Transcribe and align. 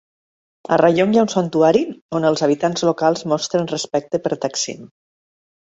A 0.77 0.79
Rayong 0.81 1.13
hi 1.15 1.19
ha 1.19 1.25
un 1.25 1.29
santuari 1.33 1.83
on 2.21 2.27
els 2.31 2.45
habitants 2.49 2.87
locals 2.91 3.25
mostren 3.35 3.73
respecte 3.77 4.27
per 4.27 4.37
Taksin. 4.47 4.93